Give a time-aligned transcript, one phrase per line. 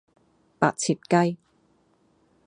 [0.59, 1.37] 白切雞